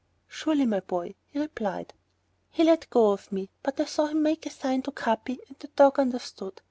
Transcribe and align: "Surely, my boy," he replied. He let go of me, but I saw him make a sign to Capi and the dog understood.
"Surely, 0.27 0.65
my 0.65 0.79
boy," 0.79 1.13
he 1.27 1.37
replied. 1.37 1.93
He 2.49 2.63
let 2.63 2.89
go 2.89 3.11
of 3.11 3.31
me, 3.31 3.51
but 3.61 3.79
I 3.79 3.85
saw 3.85 4.07
him 4.07 4.23
make 4.23 4.47
a 4.47 4.49
sign 4.49 4.81
to 4.81 4.91
Capi 4.91 5.37
and 5.47 5.59
the 5.59 5.67
dog 5.67 5.99
understood. 5.99 6.59